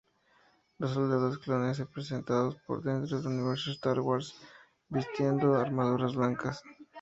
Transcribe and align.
Los 0.79 0.95
soldados 0.95 1.37
clones 1.37 1.77
son 1.77 1.85
presentados 1.85 2.57
dentro 2.83 3.19
del 3.21 3.27
universo 3.27 3.69
"Star 3.69 3.99
Wars" 3.99 4.33
vistiendo 4.89 5.53
armaduras 5.53 6.15
blancas. 6.15 6.63